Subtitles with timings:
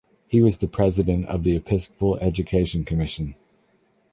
[0.27, 3.35] He was the President of the Episcopal Education Commission.